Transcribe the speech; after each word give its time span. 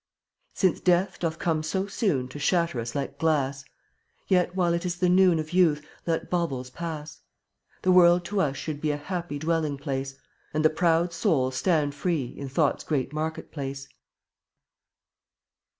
35 0.55 0.59
Since 0.75 0.83
Death 0.83 1.19
doth 1.19 1.37
come 1.37 1.61
so 1.61 1.85
soon 1.85 2.27
To 2.29 2.39
shatter 2.39 2.79
us 2.79 2.95
like 2.95 3.19
glass, 3.19 3.63
While 4.55 4.71
yet 4.73 4.81
it 4.81 4.85
is 4.87 4.95
the 4.95 5.09
noon 5.09 5.37
Of 5.37 5.53
youth, 5.53 5.85
let 6.07 6.27
baubles 6.27 6.71
pass. 6.71 7.21
The 7.83 7.91
world 7.91 8.25
to 8.25 8.41
us 8.41 8.57
should 8.57 8.81
be 8.81 8.89
A 8.89 8.97
happy 8.97 9.37
dwelling 9.37 9.77
place, 9.77 10.15
And 10.55 10.65
the 10.65 10.71
proud 10.71 11.13
soul 11.13 11.51
stand 11.51 11.93
free 11.93 12.25
In 12.35 12.49
thought's 12.49 12.83
great 12.83 13.13
market 13.13 13.51
place. 13.51 13.87